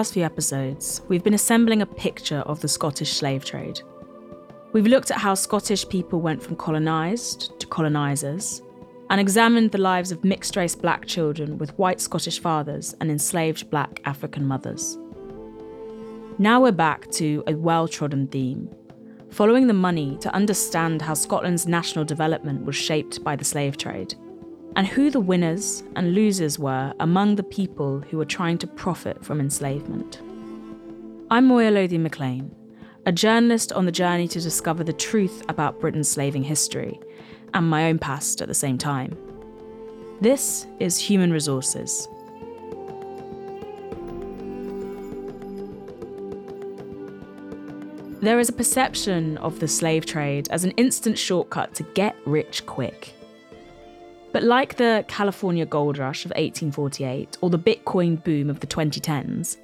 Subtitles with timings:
[0.00, 3.82] past few episodes, we've been assembling a picture of the Scottish slave trade.
[4.72, 8.62] We've looked at how Scottish people went from colonised to colonisers
[9.10, 13.68] and examined the lives of mixed race black children with white Scottish fathers and enslaved
[13.68, 14.96] black African mothers.
[16.38, 18.74] Now we're back to a well trodden theme
[19.28, 24.14] following the money to understand how Scotland's national development was shaped by the slave trade,
[24.76, 29.24] and who the winners and losers were among the people who were trying to profit
[29.24, 30.20] from enslavement.
[31.30, 32.54] I'm Moya Lothian McLean,
[33.06, 36.98] a journalist on the journey to discover the truth about Britain's slaving history
[37.54, 39.16] and my own past at the same time.
[40.20, 42.08] This is Human Resources,
[48.20, 52.66] There is a perception of the slave trade as an instant shortcut to get rich
[52.66, 53.14] quick.
[54.32, 59.56] But like the California gold rush of 1848 or the Bitcoin boom of the 2010s,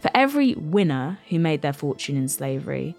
[0.00, 2.96] for every winner who made their fortune in slavery,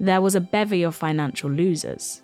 [0.00, 2.22] there was a bevy of financial losers.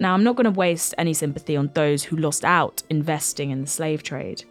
[0.00, 3.60] Now, I'm not going to waste any sympathy on those who lost out investing in
[3.60, 4.44] the slave trade.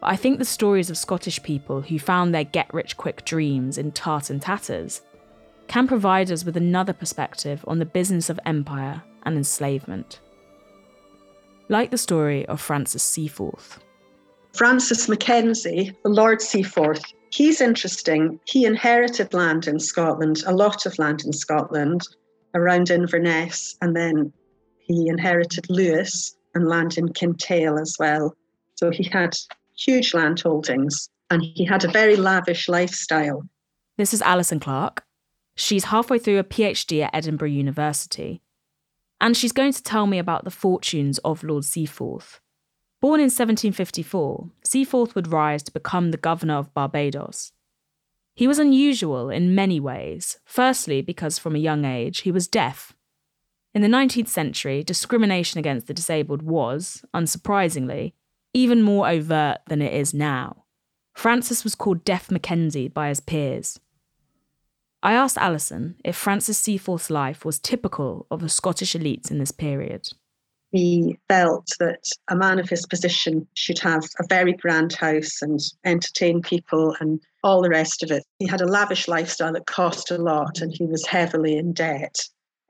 [0.00, 3.78] But I think the stories of Scottish people who found their get rich quick dreams
[3.78, 5.02] in tartan tatters
[5.68, 10.18] can provide us with another perspective on the business of empire and enslavement.
[11.72, 13.82] Like the story of Francis Seaforth.
[14.52, 18.38] Francis Mackenzie, the Lord Seaforth, he's interesting.
[18.44, 22.02] He inherited land in Scotland, a lot of land in Scotland,
[22.54, 24.34] around Inverness, and then
[24.80, 28.36] he inherited Lewis and land in Kintail as well.
[28.74, 29.34] So he had
[29.74, 33.48] huge land holdings and he had a very lavish lifestyle.
[33.96, 35.06] This is Alison Clark,
[35.54, 38.40] She's halfway through a PhD at Edinburgh University,
[39.22, 42.40] and she's going to tell me about the fortunes of Lord Seaforth.
[43.00, 47.52] Born in 1754, Seaforth would rise to become the governor of Barbados.
[48.34, 52.94] He was unusual in many ways, firstly, because from a young age he was deaf.
[53.72, 58.14] In the 19th century, discrimination against the disabled was, unsurprisingly,
[58.52, 60.64] even more overt than it is now.
[61.14, 63.78] Francis was called Deaf Mackenzie by his peers,
[65.02, 69.50] I asked Alison if Francis Seaforth's life was typical of the Scottish elites in this
[69.50, 70.08] period.
[70.70, 75.60] He felt that a man of his position should have a very grand house and
[75.84, 78.24] entertain people and all the rest of it.
[78.38, 82.16] He had a lavish lifestyle that cost a lot and he was heavily in debt.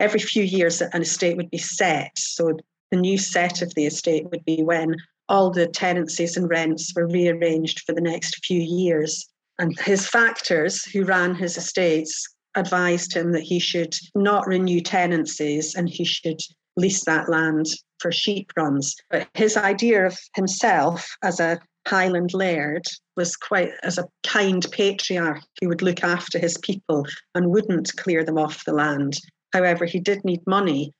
[0.01, 2.19] Every few years, an estate would be set.
[2.19, 2.59] So
[2.91, 4.97] the new set of the estate would be when
[5.29, 9.29] all the tenancies and rents were rearranged for the next few years.
[9.63, 15.77] And his factors, who ran his estates, advised him that he should not renew tenancies
[15.77, 16.41] and he should
[16.77, 17.67] lease that land
[18.01, 18.97] for sheep runs.
[19.09, 22.83] But his idea of himself as a Highland laird
[23.17, 27.07] was quite as a kind patriarch who would look after his people
[27.37, 29.17] and wouldn't clear them off the land.
[29.53, 30.93] However, he did need money.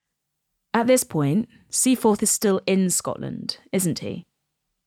[0.73, 4.23] At this point, Seaforth is still in Scotland, isn't he?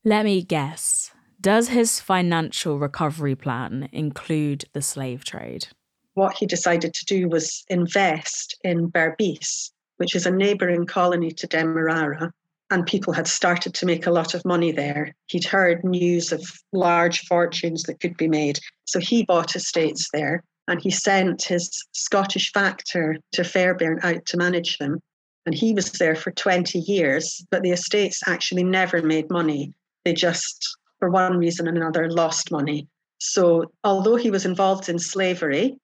[0.06, 1.12] Let me guess.
[1.45, 5.67] Does his financial recovery plan include the slave trade?
[6.16, 11.45] What he decided to do was invest in Berbice, which is a neighbouring colony to
[11.45, 12.33] Demerara,
[12.72, 15.13] and people had started to make a lot of money there.
[15.28, 16.41] He'd heard news of
[16.73, 18.59] large fortunes that could be made.
[18.85, 24.38] So he bought estates there and he sent his Scottish factor to Fairbairn out to
[24.38, 25.00] manage them.
[25.45, 29.75] And he was there for 20 years, but the estates actually never made money.
[30.06, 32.88] They just for one reason and another, lost money.
[33.19, 35.78] So, although he was involved in slavery,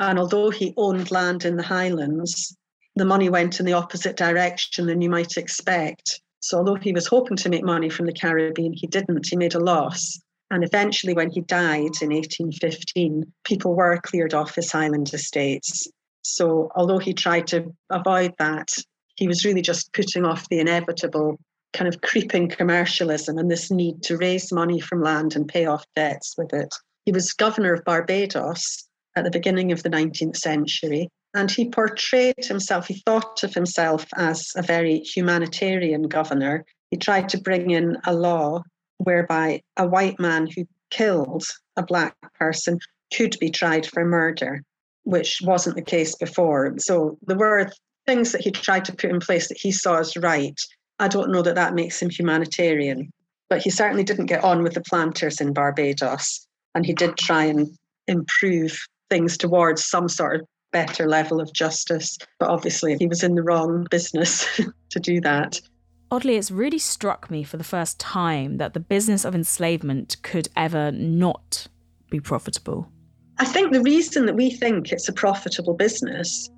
[0.00, 2.56] and although he owned land in the Highlands,
[2.96, 6.20] the money went in the opposite direction than you might expect.
[6.40, 9.28] So, although he was hoping to make money from the Caribbean, he didn't.
[9.28, 10.20] He made a loss.
[10.50, 15.88] And eventually, when he died in 1815, people were cleared off his Highland estates.
[16.22, 18.68] So, although he tried to avoid that,
[19.16, 21.38] he was really just putting off the inevitable
[21.74, 25.84] kind of creeping commercialism and this need to raise money from land and pay off
[25.94, 26.72] debts with it.
[27.04, 32.34] He was governor of Barbados at the beginning of the 19th century, and he portrayed
[32.38, 36.64] himself, he thought of himself as a very humanitarian governor.
[36.90, 38.62] He tried to bring in a law
[38.98, 41.44] whereby a white man who killed
[41.76, 42.78] a black person
[43.14, 44.62] could be tried for murder,
[45.02, 46.72] which wasn't the case before.
[46.78, 47.70] So there were
[48.06, 50.58] things that he tried to put in place that he saw as right
[50.98, 53.10] I don't know that that makes him humanitarian,
[53.48, 56.46] but he certainly didn't get on with the planters in Barbados.
[56.74, 57.68] And he did try and
[58.08, 58.78] improve
[59.10, 62.18] things towards some sort of better level of justice.
[62.38, 64.60] But obviously, he was in the wrong business
[64.90, 65.60] to do that.
[66.10, 70.48] Oddly, it's really struck me for the first time that the business of enslavement could
[70.56, 71.68] ever not
[72.14, 72.88] be profitable?
[73.38, 76.48] I think the reason that we think it's a profitable business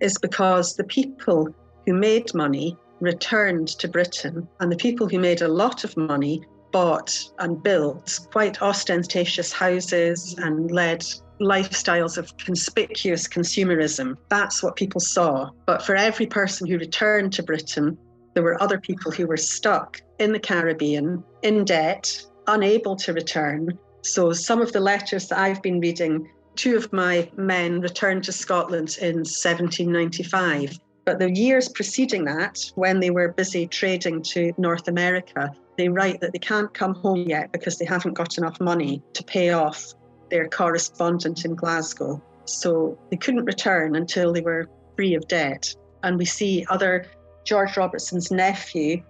[0.00, 1.48] is because the people
[1.86, 6.42] who made money returned to Britain, and the people who made a lot of money
[6.72, 11.04] bought and built quite ostentatious houses and led
[11.40, 14.16] lifestyles of conspicuous consumerism.
[14.28, 15.50] That's what people saw.
[15.66, 17.96] But for every person who returned to Britain,
[18.34, 23.78] there were other people who were stuck in the Caribbean, in debt, unable to return.
[24.02, 28.32] So some of the letters that I've been reading, two of my men returned to
[28.32, 30.78] Scotland in 1795.
[31.06, 36.20] But the years preceding that, when they were busy trading to North America, they write
[36.20, 39.94] that they can't come home yet because they haven't got enough money to pay off
[40.30, 42.20] their correspondent in Glasgow.
[42.44, 45.72] So they couldn't return until they were free of debt.
[46.02, 47.06] And we see other,
[47.44, 49.00] George Robertson's nephew,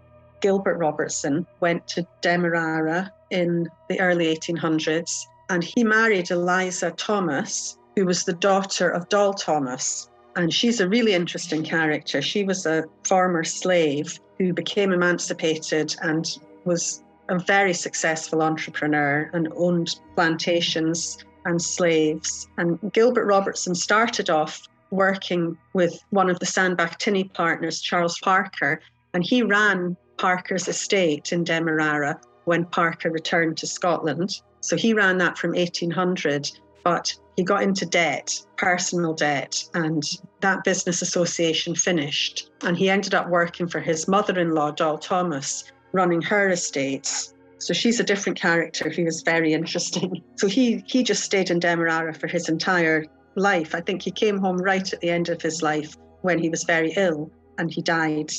[0.43, 8.05] Gilbert Robertson, went to Demerara in the early 1800s and he married Eliza Thomas, who
[8.05, 10.11] was the daughter of Doll Thomas.
[10.37, 12.21] And she's a really interesting character.
[12.21, 16.27] She was a former slave who became emancipated and
[16.65, 22.49] was a very successful entrepreneur and owned plantations and slaves.
[22.59, 28.81] And Gilbert Robertson started off working with one of the Sandbach Tinne partners, Charles Parker,
[29.15, 34.41] and he ran Parker's estate in Demerara when Parker returned to Scotland.
[34.61, 36.51] So he ran that from 1800,
[36.85, 40.05] but he got into debt, personal debt, and
[40.41, 42.51] that business association finished.
[42.63, 47.35] And he ended up working for his mother in law, Doll Thomas, running her estates.
[47.59, 50.23] So she's a different character He was very interesting.
[50.37, 53.07] So he he just stayed in Demerara for his entire
[53.37, 53.75] life.
[53.75, 56.65] I think he came home right at the end of his life when he was
[56.65, 58.31] very ill and he died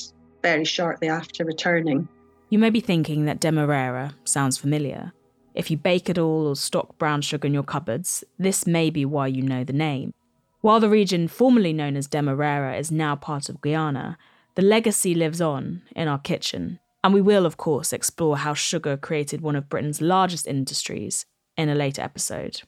[0.44, 2.08] very shortly after returning.
[2.50, 5.12] You may be thinking that Demerara sounds familiar.
[5.56, 9.06] If you bake it all or stock brown sugar in your cupboards, this may be
[9.06, 10.14] why you know the name.
[10.68, 14.18] While the region formerly known as Demerara is now part of Guyana,
[14.56, 18.98] the legacy lives on in our kitchen and we will, of course, explore how sugar
[18.98, 21.26] created one of Britain's largest industries
[21.56, 22.64] in a later episode.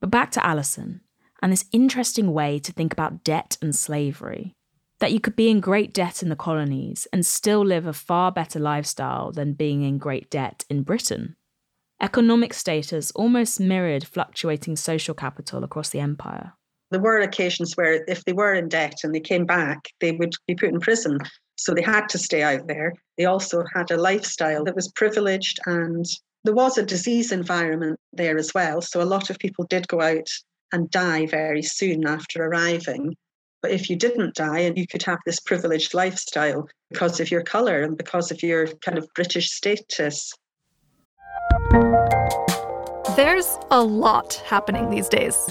[0.00, 1.00] But back to Alison
[1.42, 4.54] and this interesting way to think about debt and slavery.
[5.00, 8.30] That you could be in great debt in the colonies and still live a far
[8.30, 11.34] better lifestyle than being in great debt in Britain.
[12.00, 16.52] Economic status almost mirrored fluctuating social capital across the empire.
[16.90, 20.32] There were occasions where, if they were in debt and they came back, they would
[20.46, 21.18] be put in prison
[21.58, 22.92] so they had to stay out there.
[23.18, 26.06] They also had a lifestyle that was privileged and
[26.44, 28.80] there was a disease environment there as well.
[28.80, 30.28] So a lot of people did go out
[30.72, 33.16] and die very soon after arriving.
[33.60, 37.42] But if you didn't die and you could have this privileged lifestyle because of your
[37.42, 40.32] colour and because of your kind of British status.
[43.16, 45.50] There's a lot happening these days.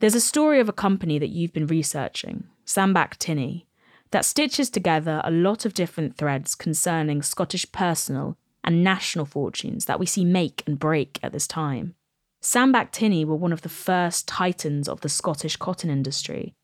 [0.00, 3.64] There's a story of a company that you've been researching, Sandbach Tinne,
[4.12, 10.00] that stitches together a lot of different threads concerning Scottish personal and national fortunes that
[10.00, 11.96] we see make and break at this time.
[12.40, 16.54] Sandbach Tinne were one of the first titans of the Scottish cotton industry,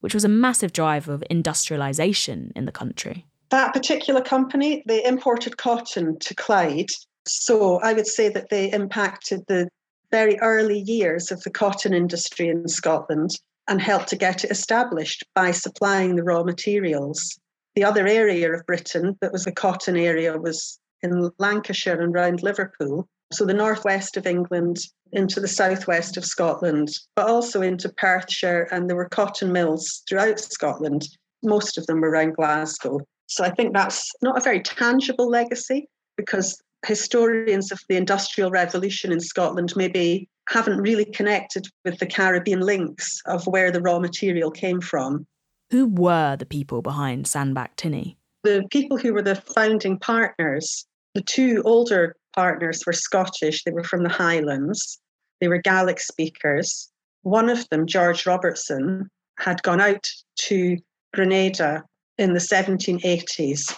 [0.00, 3.24] which was a massive driver of industrialisation in the country.
[3.48, 6.90] That particular company, they imported cotton to Clyde.
[7.26, 9.70] So I would say that they impacted the
[10.12, 13.30] very early years of the cotton industry in Scotland
[13.66, 17.38] and helped to get it established by supplying the raw materials.
[17.74, 22.42] The other area of Britain that was a cotton area was in Lancashire and round
[22.42, 23.08] Liverpool.
[23.32, 24.78] So the northwest of England
[25.12, 30.38] into the southwest of Scotland, but also into Perthshire, and there were cotton mills throughout
[30.38, 31.08] Scotland.
[31.42, 33.00] Most of them were around Glasgow.
[33.26, 39.12] So I think that's not a very tangible legacy because historians of the Industrial Revolution
[39.12, 44.50] in Scotland maybe haven't really connected with the Caribbean links of where the raw material
[44.50, 45.26] came from.
[45.70, 48.16] Who were the people behind Sandbach Tinne?
[48.42, 50.84] The people who were the founding partners,
[51.14, 54.98] the two older partners were Scottish, they were from the Highlands,
[55.40, 56.90] they were Gaelic speakers.
[57.22, 59.08] One of them, George Robertson,
[59.38, 60.08] had gone out
[60.40, 60.76] to
[61.14, 61.84] Grenada
[62.18, 63.72] in the 1780s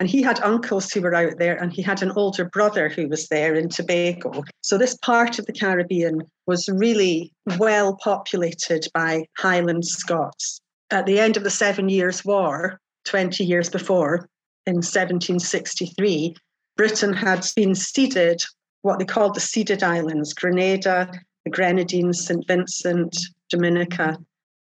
[0.00, 3.08] and he had uncles who were out there, and he had an older brother who
[3.08, 4.44] was there in Tobago.
[4.60, 10.60] So, this part of the Caribbean was really well populated by Highland Scots.
[10.90, 14.28] At the end of the Seven Years' War, 20 years before,
[14.66, 16.36] in 1763,
[16.76, 18.42] Britain had been ceded
[18.82, 21.10] what they called the ceded islands Grenada,
[21.44, 22.46] the Grenadines, St.
[22.46, 23.16] Vincent,
[23.50, 24.16] Dominica,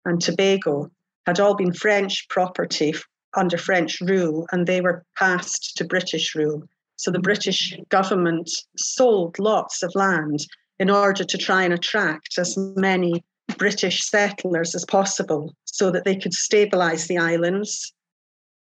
[0.04, 0.90] and Tobago
[1.26, 2.94] had all been French property
[3.36, 6.62] under French rule and they were passed to British rule.
[6.96, 10.46] So the British government sold lots of land
[10.78, 13.24] in order to try and attract as many
[13.58, 17.92] British settlers as possible so that they could stabilize the islands,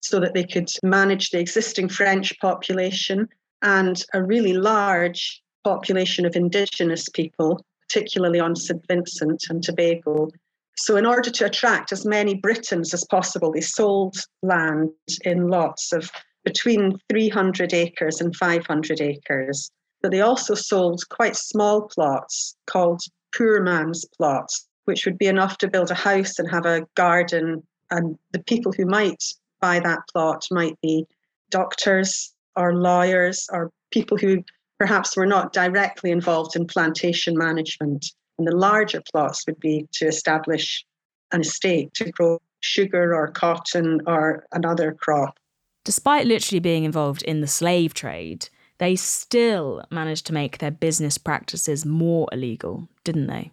[0.01, 3.27] so that they could manage the existing French population
[3.61, 8.83] and a really large population of indigenous people, particularly on St.
[8.87, 10.29] Vincent and Tobago,
[10.75, 14.89] so, in order to attract as many Britons as possible, they sold land
[15.23, 16.09] in lots of
[16.43, 19.71] between 300 acres and 500 acres.
[20.01, 23.01] But they also sold quite small plots called
[23.35, 27.63] poor man's plots, which would be enough to build a house and have a garden.
[27.91, 29.23] And the people who might
[29.61, 31.05] buy that plot might be
[31.51, 34.43] doctors or lawyers or people who
[34.79, 38.05] perhaps were not directly involved in plantation management.
[38.37, 40.85] And the larger plots would be to establish
[41.31, 45.37] an estate to grow sugar or cotton or another crop.
[45.85, 51.17] Despite literally being involved in the slave trade, they still managed to make their business
[51.17, 53.51] practices more illegal, didn't they?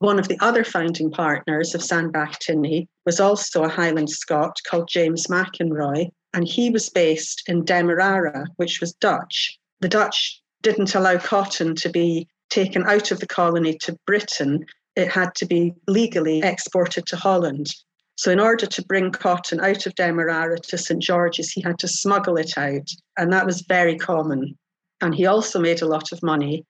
[0.00, 4.88] One of the other founding partners of Sandbach Tinne was also a Highland Scot called
[4.88, 9.58] James McInroy, and he was based in Demerara, which was Dutch.
[9.80, 14.64] The Dutch didn't allow cotton to be taken out of the colony to Britain,
[14.96, 17.68] it had to be legally exported to Holland.
[18.16, 21.00] So, in order to bring cotton out of Demerara to St.
[21.00, 22.88] George's, he had to smuggle it out.
[23.16, 24.58] And that was very common.
[25.00, 26.64] And he also made a lot of money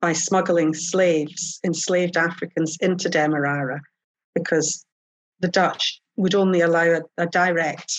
[0.00, 3.80] by smuggling slaves, enslaved Africans, into Demerara,
[4.34, 4.84] because
[5.40, 7.92] the Dutch would only allow a, a direct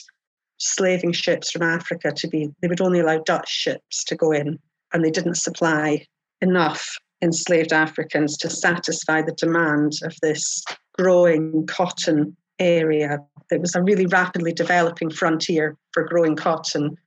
[0.57, 4.57] slaving ships from Africa to be, they would only allow Dutch ships to go in,
[4.93, 6.05] and they didn't supply
[6.41, 10.63] enough enslaved Africans to satisfy the demand of this
[10.97, 13.19] growing cotton area.
[13.51, 16.97] It was a really rapidly developing frontier for growing cotton.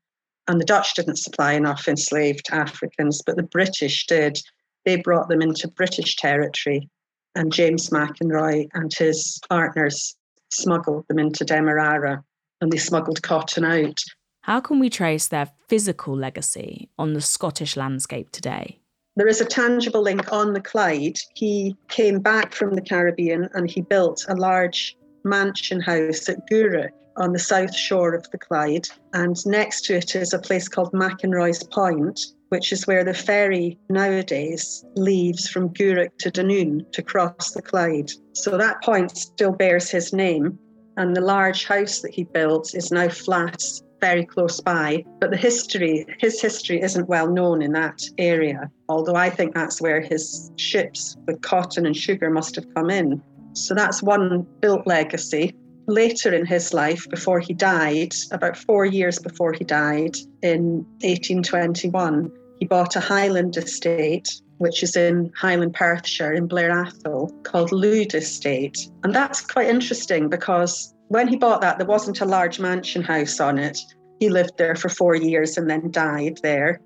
[0.47, 4.39] And the Dutch didn't supply enough enslaved Africans, but the British did.
[4.85, 6.89] They brought them into British territory,
[7.35, 10.17] and James McInroy and his partners
[10.51, 12.25] smuggled them into Demerara
[12.61, 14.01] and they smuggled cotton out.
[14.43, 18.81] How can we trace their physical legacy on the Scottish landscape today?
[19.19, 21.19] There is a tangible link on the Clyde.
[21.35, 26.93] He came back from the Caribbean and he built a large mansion house at Gourock
[27.17, 28.87] on the south shore of the Clyde.
[29.15, 32.21] And next to it is a place called McInroy's Point,
[32.51, 38.13] which is where the ferry nowadays leaves from Gourock to Dunoon to cross the Clyde.
[38.35, 40.61] So that point still bears his name.
[40.97, 45.05] And the large house that he built is now flats very close by.
[45.21, 49.81] But the history, his history isn't well known in that area, although I think that's
[49.81, 53.23] where his ships with cotton and sugar must have come in.
[53.53, 55.55] So that's one built legacy.
[55.87, 62.31] Later in his life, before he died, about four years before he died in 1821,
[62.59, 64.29] he bought a Highland estate,
[64.59, 68.91] which is in Highland Perthshire in Blair Atholl, called Lude Estate.
[69.03, 73.41] And that's quite interesting because when he bought that, there wasn't a large mansion house
[73.41, 73.79] on it.
[74.21, 76.81] He lived there for four years and then died there.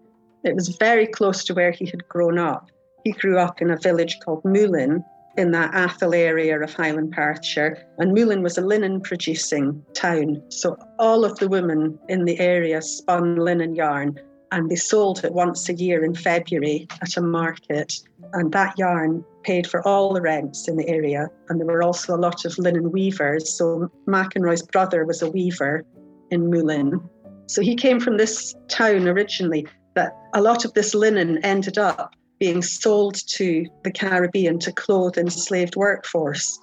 [0.45, 2.71] It was very close to where he had grown up.
[3.05, 5.05] He grew up in a village called Moulin
[5.37, 7.79] in that Atholl area of Highland Perthshire.
[7.99, 10.43] And Moulin was a linen producing town.
[10.51, 14.21] So all of the women in the area spun linen yarn
[14.53, 18.01] and they sold it once a year in February at a market.
[18.35, 21.29] And that yarn paid for all the rents in the area.
[21.49, 23.53] And there were also a lot of linen weavers.
[23.53, 25.85] So McInroy's brother was a weaver
[26.31, 27.01] in Moulin.
[27.47, 32.15] So he came from this town originally, that a lot of this linen ended up
[32.39, 36.59] being sold to the Caribbean to clothe enslaved workforce.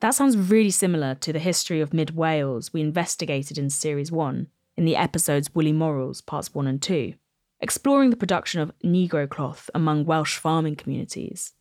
[0.00, 4.48] That sounds really similar to the history of mid Wales we investigated in Series 1
[4.76, 7.14] in the episodes Woolly Morals, Parts 1 and 2,
[7.60, 11.52] exploring the production of Negro cloth among Welsh farming communities.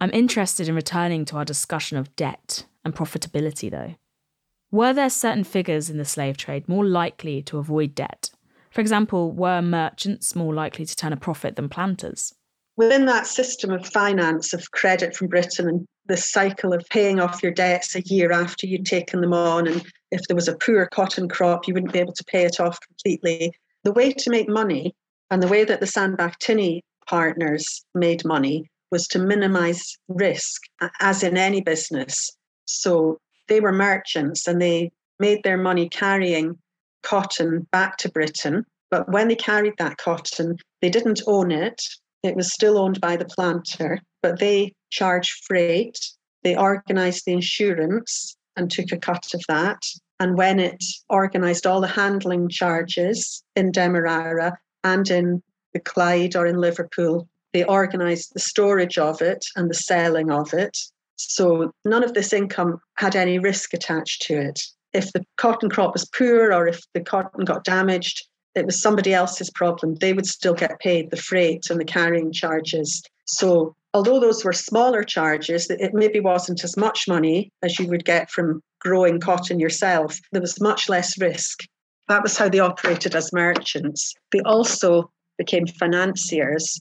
[0.00, 3.96] I'm interested in returning to our discussion of debt and profitability, though.
[4.70, 8.30] Were there certain figures in the slave trade more likely to avoid debt?
[8.70, 12.34] For example, were merchants more likely to turn a profit than planters?
[12.76, 17.42] Within that system of finance, of credit from Britain, and the cycle of paying off
[17.42, 20.86] your debts a year after you'd taken them on, and if there was a poor
[20.86, 23.52] cotton crop, you wouldn't be able to pay it off completely.
[23.84, 24.94] The way to make money
[25.30, 30.62] and the way that the Sandbach Tinne partners made money was to minimize risk,
[31.00, 32.30] as in any business.
[32.64, 33.18] So
[33.48, 36.58] they were merchants and they made their money carrying
[37.02, 38.64] cotton back to Britain.
[38.90, 41.82] But when they carried that cotton, they didn't own it.
[42.22, 45.98] It was still owned by the planter, but they charged freight.
[46.42, 49.82] They organized the insurance and took a cut of that.
[50.18, 55.42] And when it organized all the handling charges in Demerara and in
[55.72, 60.52] the Clyde or in Liverpool, they organized the storage of it and the selling of
[60.52, 60.76] it.
[61.16, 64.60] So none of this income had any risk attached to it.
[64.92, 69.14] If the cotton crop was poor or if the cotton got damaged, it was somebody
[69.14, 69.96] else's problem.
[69.96, 73.02] They would still get paid the freight and the carrying charges.
[73.26, 78.04] So although those were smaller charges, it maybe wasn't as much money as you would
[78.04, 80.18] get from growing cotton yourself.
[80.32, 81.64] There was much less risk.
[82.08, 84.14] That was how they operated as merchants.
[84.32, 86.80] They also became financiers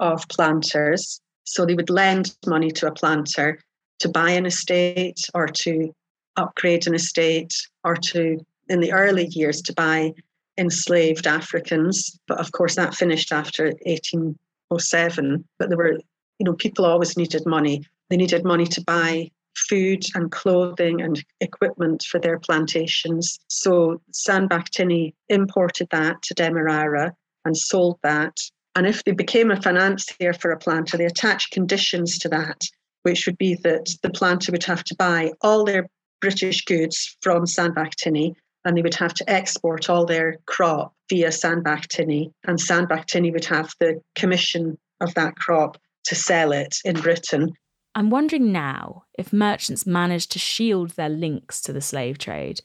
[0.00, 1.20] of planters.
[1.44, 3.60] So they would lend money to a planter
[4.00, 5.94] to buy an estate or to
[6.36, 7.54] upgrade an estate
[7.84, 8.38] or to,
[8.68, 10.12] in the early years, to buy
[10.58, 12.18] enslaved Africans.
[12.26, 15.44] But of course, that finished after 1807.
[15.58, 15.98] But there were,
[16.38, 17.84] you know, people always needed money.
[18.08, 23.38] They needed money to buy food and clothing and equipment for their plantations.
[23.48, 28.38] So Sandbach Tinne imported that to Demerara and sold that
[28.76, 32.62] and if they became a financier for a planter, they attached conditions to that,
[33.02, 35.88] which would be that the planter would have to buy all their
[36.20, 41.32] British goods from Sandbach Tinne and they would have to export all their crop via
[41.32, 42.32] Sandbach Tinne.
[42.44, 47.52] And Sandbach Tinne would have the commission of that crop to sell it in Britain.
[47.94, 52.60] I'm wondering now if merchants managed to shield their links to the slave trade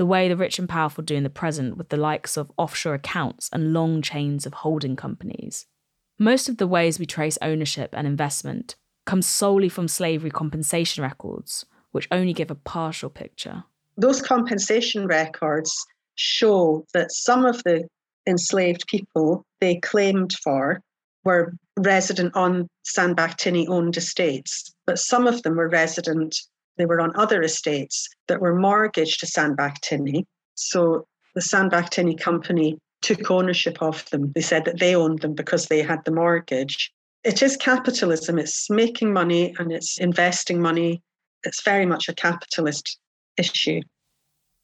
[0.00, 2.94] the way the rich and powerful do in the present with the likes of offshore
[2.94, 5.66] accounts and long chains of holding companies.
[6.18, 11.66] Most of the ways we trace ownership and investment come solely from slavery compensation records,
[11.92, 13.64] which only give a partial picture.
[13.98, 15.70] Those compensation records
[16.14, 17.86] show that some of the
[18.26, 20.80] enslaved people they claimed for
[21.26, 26.38] were resident on San Tinne owned estates, but some of them were resident
[26.76, 30.24] they were on other estates that were mortgaged to Sandbach Tinne.
[30.54, 34.32] So the Sandbach Tinne company took ownership of them.
[34.34, 36.92] They said that they owned them because they had the mortgage.
[37.24, 38.38] It is capitalism.
[38.38, 41.02] It's making money and it's investing money.
[41.44, 42.98] It's very much a capitalist
[43.36, 43.80] issue.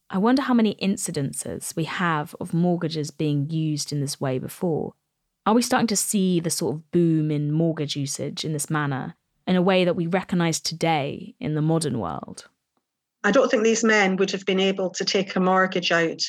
[0.09, 4.93] I wonder how many incidences we have of mortgages being used in this way before.
[5.45, 9.17] Are we starting to see the sort of boom in mortgage usage in this manner
[9.47, 12.49] in a way that we recognise today in the modern world?
[13.25, 16.23] I don't think these men would have been able to take a mortgage out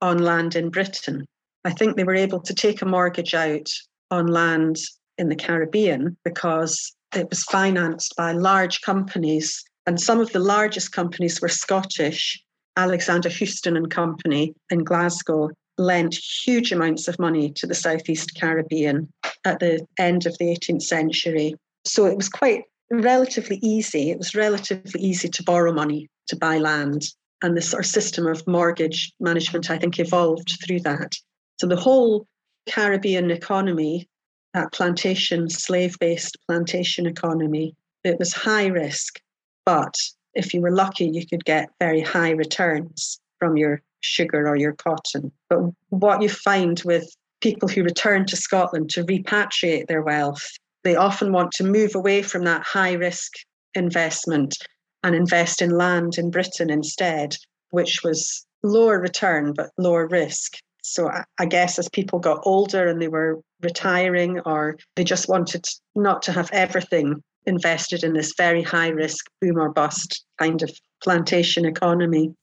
[0.00, 1.24] on land in Britain.
[1.64, 3.70] I think they were able to take a mortgage out
[4.10, 4.76] on land
[5.18, 9.64] in the Caribbean because it was financed by large companies.
[9.86, 12.40] And some of the largest companies were Scottish.
[12.76, 19.08] Alexander Houston and Company in Glasgow lent huge amounts of money to the Southeast Caribbean
[19.44, 21.54] at the end of the 18th century.
[21.86, 24.10] So it was quite relatively easy.
[24.10, 27.02] It was relatively easy to borrow money to buy land.
[27.42, 31.12] And this sort of system of mortgage management, I think, evolved through that.
[31.60, 32.26] So the whole
[32.66, 34.08] Caribbean economy,
[34.54, 39.20] that plantation, slave based plantation economy, it was high risk.
[39.66, 39.94] But
[40.34, 44.72] if you were lucky, you could get very high returns from your sugar or your
[44.72, 45.32] cotton.
[45.48, 50.42] But what you find with people who return to Scotland to repatriate their wealth
[50.84, 53.32] they often want to move away from that high risk
[53.74, 54.54] investment
[55.02, 57.36] and invest in land in Britain instead,
[57.70, 60.58] which was lower return but lower risk.
[60.82, 65.64] So I guess as people got older and they were retiring or they just wanted
[65.94, 70.70] not to have everything invested in this very high risk boom or bust kind of
[71.02, 72.34] plantation economy.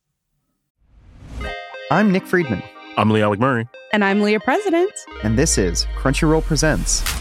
[1.92, 2.64] I'm Nick Friedman.
[2.98, 3.68] I'm Lee Alec Murray.
[3.94, 4.92] And I'm Leah President.
[5.24, 7.21] And this is Crunchyroll Presents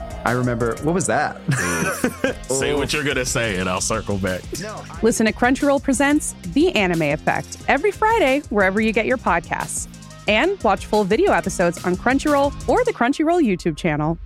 [0.23, 1.41] I remember, what was that?
[2.49, 4.41] say what you're going to say, and I'll circle back.
[5.01, 9.87] Listen to Crunchyroll Presents The Anime Effect every Friday, wherever you get your podcasts.
[10.27, 14.17] And watch full video episodes on Crunchyroll or the Crunchyroll YouTube channel.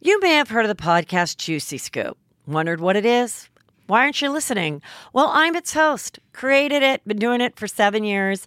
[0.00, 2.18] You may have heard of the podcast Juicy Scoop.
[2.46, 3.48] Wondered what it is?
[3.86, 4.82] Why aren't you listening?
[5.12, 8.46] Well, I'm its host, created it, been doing it for seven years.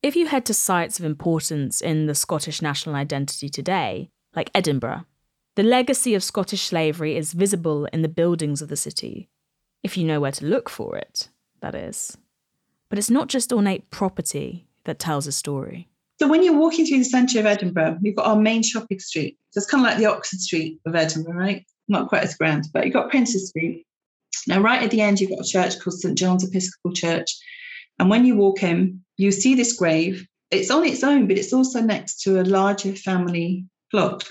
[0.00, 5.04] If you head to sites of importance in the Scottish national identity today, like Edinburgh,
[5.56, 9.28] the legacy of Scottish slavery is visible in the buildings of the city,
[9.82, 11.28] if you know where to look for it,
[11.62, 12.16] that is.
[12.88, 15.88] But it's not just ornate property that tells a story.
[16.20, 19.36] So when you're walking through the centre of Edinburgh, we've got our main shopping street.
[19.50, 21.66] So it's kind of like the Oxford Street of Edinburgh, right?
[21.88, 23.84] Not quite as grand, but you've got Princes Street.
[24.46, 27.36] Now, right at the end, you've got a church called St John's Episcopal Church.
[27.98, 30.26] And when you walk in, you see this grave.
[30.50, 34.28] It's on its own, but it's also next to a larger family plot.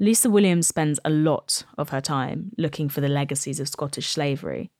[0.00, 4.70] Lisa Williams spends a lot of her time looking for the legacies of Scottish slavery.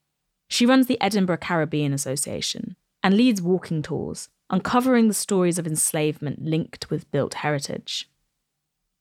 [0.49, 6.45] She runs the Edinburgh Caribbean Association and leads walking tours, uncovering the stories of enslavement
[6.45, 8.09] linked with built heritage.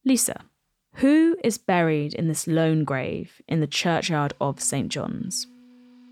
[0.04, 0.42] Lisa,
[0.96, 4.90] who is buried in this lone grave in the churchyard of St.
[4.90, 5.46] John's?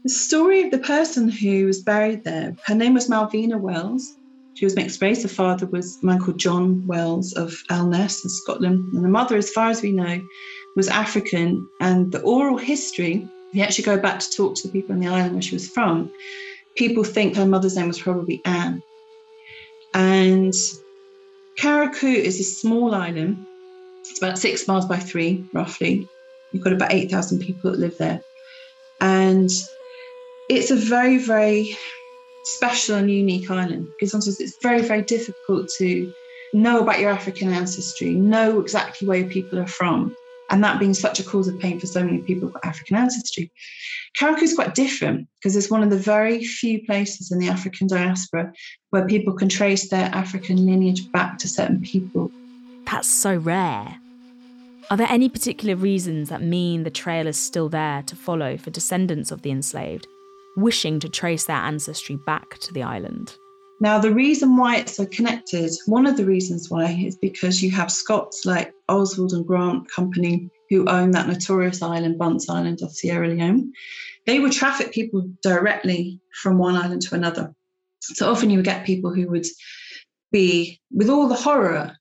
[0.05, 4.15] The story of the person who was buried there, her name was Malvina Wells.
[4.53, 5.23] She was mixed race.
[5.23, 8.93] Her father was a man called John Wells of Alness in Scotland.
[8.93, 10.21] And the mother, as far as we know,
[10.75, 11.67] was African.
[11.81, 15.01] And the oral history, if you actually go back to talk to the people on
[15.01, 16.11] the island where she was from,
[16.75, 18.83] people think her mother's name was probably Anne.
[19.95, 20.53] And
[21.57, 23.43] Carriacou is a small island.
[24.01, 26.07] It's about six miles by three, roughly.
[26.51, 28.21] You've got about 8,000 people that live there.
[29.01, 29.49] And
[30.49, 31.77] it's a very, very
[32.43, 36.13] special and unique island because sometimes it's very, very difficult to
[36.53, 40.15] know about your African ancestry, know exactly where people are from.
[40.51, 43.51] And that being such a cause of pain for so many people with African ancestry.
[44.19, 47.87] Carriacou is quite different because it's one of the very few places in the African
[47.87, 48.53] diaspora
[48.91, 52.31] where people can trace their African lineage back to certain people.
[52.85, 53.97] That's so rare.
[54.91, 58.69] Are there any particular reasons that mean the trail is still there to follow for
[58.69, 60.07] descendants of the enslaved?
[60.55, 63.35] Wishing to trace their ancestry back to the island.
[63.81, 67.71] Now, the reason why it's so connected, one of the reasons why, is because you
[67.71, 72.91] have Scots like Oswald and Grant Company who own that notorious island, Bunce Island of
[72.91, 73.71] Sierra Leone.
[74.25, 77.53] They would traffic people directly from one island to another.
[77.99, 79.45] So often you would get people who would
[80.31, 81.97] be, with all the horror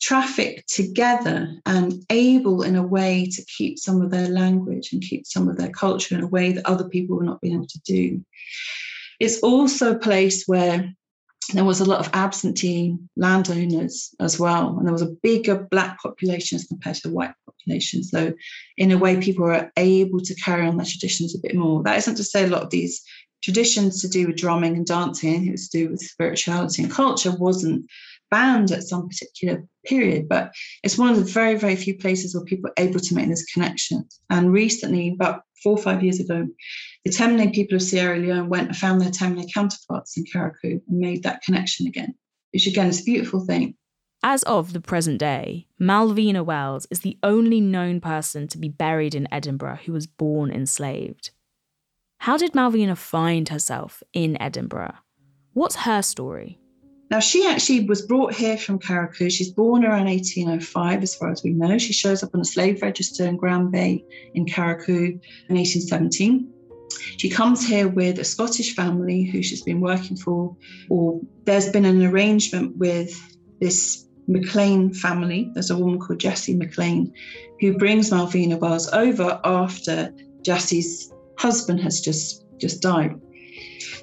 [0.00, 5.26] trafficked together and able in a way to keep some of their language and keep
[5.26, 7.80] some of their culture in a way that other people were not being able to
[7.84, 8.24] do.
[9.18, 10.92] It's also a place where
[11.54, 16.00] there was a lot of absentee landowners as well, and there was a bigger black
[16.00, 18.02] population as compared to the white population.
[18.04, 18.34] So,
[18.76, 21.82] in a way, people were able to carry on their traditions a bit more.
[21.82, 23.02] That isn't to say a lot of these
[23.42, 27.86] traditions to do with drumming and dancing, anything to do with spirituality and culture, wasn't
[28.30, 32.44] banned at some particular period, but it's one of the very, very few places where
[32.44, 34.04] people are able to make this connection.
[34.30, 36.46] And recently, about four or five years ago,
[37.04, 40.98] the Temne people of Sierra Leone went and found their Temne counterparts in Carriacou and
[40.98, 42.14] made that connection again,
[42.52, 43.74] which again is a beautiful thing.
[44.22, 49.14] As of the present day, Malvina Wells is the only known person to be buried
[49.14, 51.30] in Edinburgh who was born enslaved.
[52.18, 54.94] How did Malvina find herself in Edinburgh?
[55.52, 56.58] What's her story?
[57.10, 59.30] Now, she actually was brought here from Carriacou.
[59.30, 61.78] She's born around 1805, as far as we know.
[61.78, 65.18] She shows up on a slave register in Grand Bay in Carriacou
[65.48, 66.52] in 1817.
[67.16, 70.54] She comes here with a Scottish family who she's been working for,
[70.90, 73.18] or there's been an arrangement with
[73.60, 75.50] this McLean family.
[75.54, 77.12] There's a woman called Jessie McLean
[77.60, 83.18] who brings Malvina Wells over after Jessie's husband has just, just died.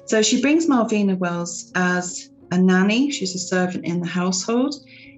[0.06, 4.74] So she brings Malvina Wells as a nanny, she's a servant in the household.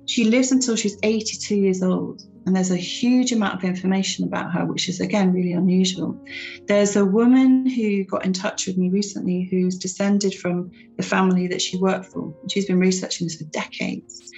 [0.07, 2.23] She lives until she's 82 years old.
[2.47, 6.19] And there's a huge amount of information about her, which is again really unusual.
[6.67, 11.47] There's a woman who got in touch with me recently who's descended from the family
[11.49, 12.35] that she worked for.
[12.49, 14.33] She's been researching this for decades.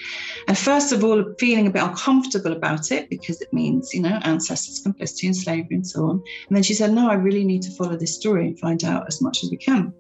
[0.49, 4.19] And first of all, feeling a bit uncomfortable about it because it means, you know,
[4.25, 6.21] ancestors, complicity in slavery and so on.
[6.49, 9.07] And then she said, No, I really need to follow this story and find out
[9.07, 9.93] as much as we can.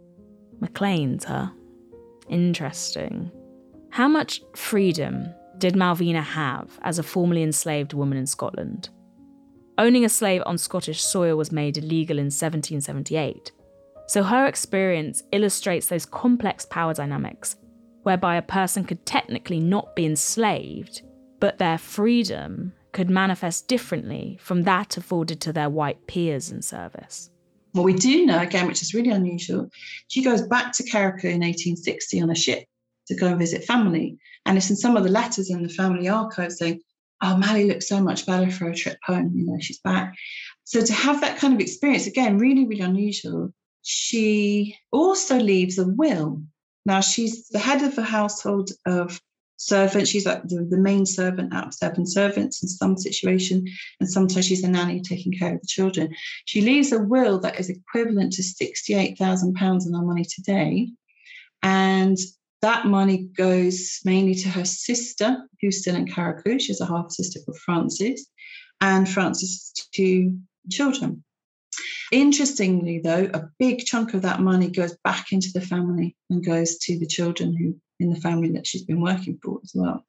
[0.60, 1.50] McLean's, huh?
[2.30, 3.30] Interesting.
[3.90, 8.88] How much freedom did Malvina have as a formerly enslaved woman in Scotland?
[9.76, 13.50] Owning a slave on Scottish soil was made illegal in 1778,
[14.06, 17.56] so her experience illustrates those complex power dynamics
[18.02, 21.02] whereby a person could technically not be enslaved,
[21.38, 27.30] but their freedom could manifest differently from that afforded to their white peers in service.
[27.72, 29.68] What we do know, again, which is really unusual,
[30.08, 32.64] she goes back to Carriacou in 1860 on a ship
[33.06, 34.18] to go visit family.
[34.46, 36.80] And it's in some of the letters in the family archive saying,
[37.22, 39.32] oh, Mally looks so much better for a trip home.
[39.34, 40.14] You know, she's back.
[40.64, 43.52] So to have that kind of experience, again, really, really unusual.
[43.82, 46.42] She also leaves a will.
[46.86, 49.20] Now, she's the head of a household of
[49.60, 50.10] servants.
[50.10, 53.64] She's like the, the main servant out of seven servants in some situation,
[54.00, 56.14] and sometimes she's a nanny taking care of the children.
[56.46, 60.88] She leaves a will that is equivalent to £68,000 in our money today.
[61.62, 62.16] And
[62.62, 66.60] that money goes mainly to her sister, who's still in Carriacou.
[66.60, 68.28] She's a half sister called Frances,
[68.80, 70.38] and Frances' two
[70.70, 71.22] children.
[72.12, 76.78] Interestingly, though, a big chunk of that money goes back into the family and goes
[76.78, 80.04] to the children who in the family that she's been working for as well.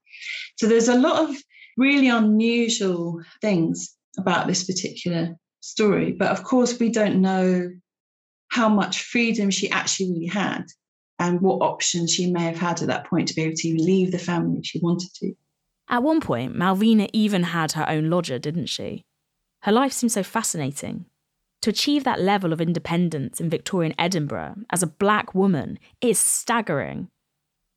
[0.57, 1.35] So there's a lot of
[1.77, 6.11] really unusual things about this particular story.
[6.11, 7.69] But of course, we don't know
[8.49, 10.65] how much freedom she actually really had
[11.19, 14.11] and what options she may have had at that point to be able to leave
[14.11, 15.33] the family if she wanted to.
[15.89, 19.03] At one point, Malvina even had her own lodger, didn't she?
[19.63, 21.05] Her life seems so fascinating.
[21.61, 27.09] To achieve that level of independence in Victorian Edinburgh as a black woman is staggering.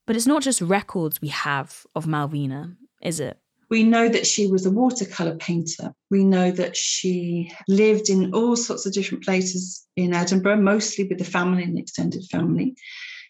[0.07, 3.39] But it's not just records we have of Malvina, is it?
[3.71, 5.95] We know that she was a watercolour painter.
[6.11, 11.19] We know that she lived in all sorts of different places in Edinburgh, mostly with
[11.19, 12.77] the family and extended family.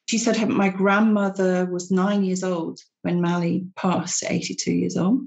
[0.06, 5.22] She said my grandmother was nine years old when Mally passed at 82 years old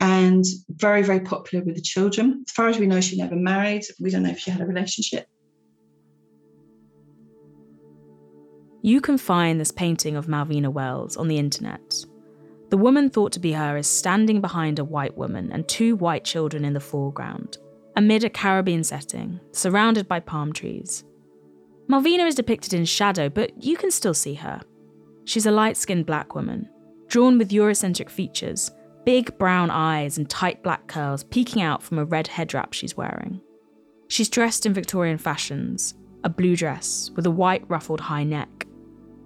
[0.00, 2.44] and very, very popular with the children.
[2.46, 3.84] As far as we know, she never married.
[4.00, 5.28] We don't know if she had a relationship.
[8.84, 12.04] You can find this painting of Malvina Wells on the internet.
[12.70, 16.24] The woman thought to be her is standing behind a white woman and two white
[16.24, 17.58] children in the foreground,
[17.94, 21.04] amid a Caribbean setting, surrounded by palm trees.
[21.88, 24.60] Malvina is depicted in shadow, but you can still see her.
[25.26, 26.68] She's a light skinned black woman,
[27.06, 28.72] drawn with Eurocentric features,
[29.04, 32.96] big brown eyes and tight black curls peeking out from a red head wrap she's
[32.96, 33.40] wearing.
[34.08, 38.61] She's dressed in Victorian fashions, a blue dress with a white ruffled high neck.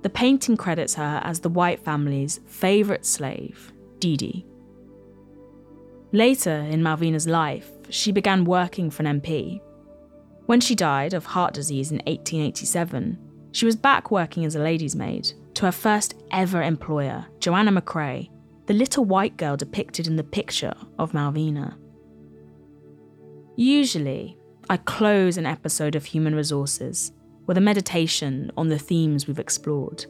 [0.07, 4.47] The painting credits her as the white family's favourite slave, Dee Dee.
[6.13, 9.61] Later in Malvina's life, she began working for an MP,
[10.45, 13.19] when she died of heart disease in 1887,
[13.51, 18.31] she was back working as a lady's maid to her first ever employer, Joanna McCrae,
[18.67, 21.75] the little white girl depicted in the picture of Malvina.
[23.57, 24.39] Usually,
[24.71, 27.11] I close an episode of Human Resources
[27.47, 30.07] with a meditation on the themes we've explored.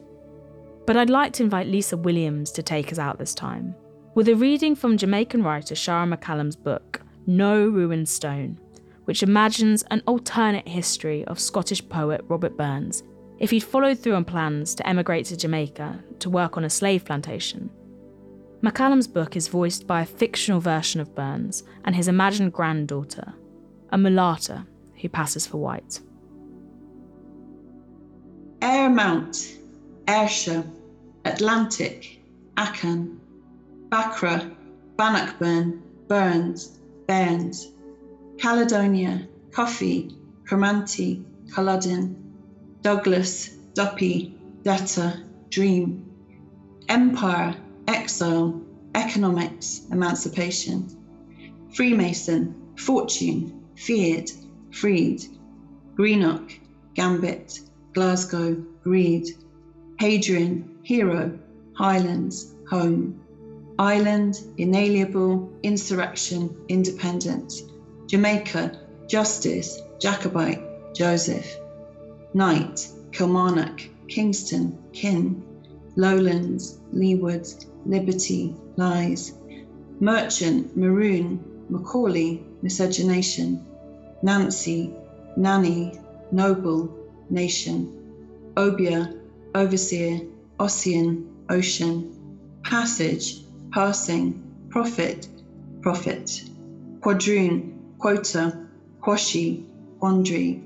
[0.85, 3.75] But I'd like to invite Lisa Williams to take us out this time
[4.15, 8.59] with a reading from Jamaican writer Shara McCallum's book, No Ruined Stone
[9.07, 13.03] which imagines an alternate history of Scottish poet Robert Burns
[13.39, 17.05] if he'd followed through on plans to emigrate to Jamaica to work on a slave
[17.05, 17.69] plantation.
[18.61, 23.33] McCallum's book is voiced by a fictional version of Burns and his imagined granddaughter,
[23.91, 24.67] a mulatta
[24.99, 26.01] who passes for white.
[28.61, 29.57] Ayermount,
[30.07, 30.63] Ayrshire,
[31.25, 32.19] Atlantic,
[32.55, 33.19] Akan,
[33.89, 34.55] Bakra,
[34.97, 37.67] Bannockburn, Burns, Bairns,
[38.37, 40.15] Caledonia, Coffee,
[40.45, 42.15] Cromarty, Culloden,
[42.81, 46.03] Douglas, Duppy, Detta, Dream,
[46.89, 47.55] empire,
[47.87, 48.61] exile,
[48.95, 50.89] economics, emancipation,
[51.73, 54.31] Freemason, fortune, feared,
[54.71, 55.23] freed,
[55.95, 56.51] Greenock,
[56.95, 57.59] gambit,
[57.97, 59.27] Glasgow, greed,
[59.97, 61.35] Hadrian, hero,
[61.73, 63.19] Highlands, home,
[63.79, 67.51] Island, inalienable, insurrection, independent,
[68.05, 70.61] Jamaica, justice, Jacobite,
[70.93, 71.57] Joseph,
[72.35, 75.43] Knight, Kilmarnock, Kingston, kin,
[75.95, 77.47] Lowlands, Leeward,
[77.87, 79.33] liberty, lies,
[79.99, 83.65] merchant, maroon, Macaulay, miscegenation,
[84.21, 84.93] Nancy,
[85.35, 85.99] nanny,
[86.31, 86.93] noble,
[87.29, 89.19] nation, obia,
[89.55, 90.21] overseer,
[90.59, 95.27] ocean, ocean, passage, passing, prophet,
[95.81, 96.41] prophet,
[97.01, 98.67] quadroon, quota,
[99.01, 99.65] quashi,
[99.99, 100.61] quandary,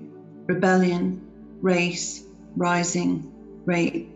[0.47, 1.21] rebellion,
[1.62, 3.32] race, rising,
[3.65, 4.10] rape,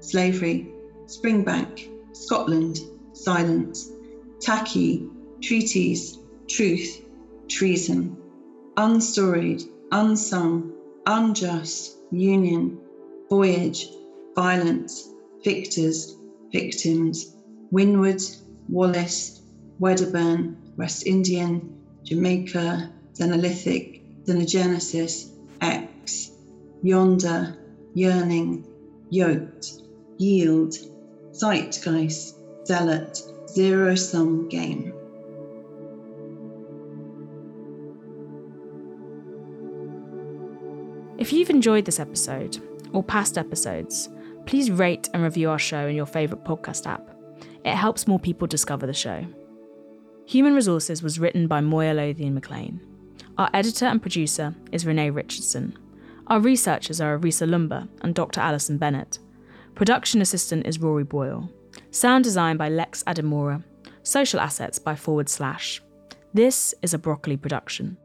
[0.00, 0.68] slavery,
[1.06, 2.80] springbank, Scotland,
[3.12, 3.90] silence,
[4.40, 5.08] tacky,
[5.40, 7.02] treaties, truth,
[7.48, 8.16] treason,
[8.76, 10.72] unstoried, unsung,
[11.06, 12.78] unjust, union,
[13.28, 13.88] voyage,
[14.34, 15.08] violence,
[15.44, 16.16] victors,
[16.52, 17.36] victims,
[17.70, 18.22] Windward,
[18.68, 19.42] Wallace,
[19.78, 26.30] Wedderburn, West Indian, Jamaica, Xenolithic, Xenogenesis, X,
[26.82, 27.56] Yonder,
[27.94, 28.64] Yearning,
[29.10, 29.82] Yoked,
[30.18, 30.74] Yield,
[31.32, 32.36] Zeitgeist,
[32.66, 34.92] Zealot, Zero Sum Game.
[41.22, 42.58] If you've enjoyed this episode
[42.92, 44.08] or past episodes,
[44.44, 47.08] please rate and review our show in your favourite podcast app.
[47.64, 49.24] It helps more people discover the show.
[50.26, 52.80] Human Resources was written by Moya Lothian McLean.
[53.38, 55.78] Our editor and producer is Renay Richardson.
[56.26, 58.40] Our researchers are Arisa Loomba and Dr.
[58.40, 59.20] Alison Bennett.
[59.76, 61.48] Production assistant is Rory Boyle.
[61.92, 63.62] Sound design by Lex Adimora.
[64.02, 65.80] Social assets by Forward Slash.
[66.34, 67.96] This is a Broccoli production.